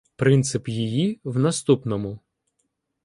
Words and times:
Принцип 0.17 0.69
її 0.69 1.19
в 1.23 1.39
наступному. 1.39 2.19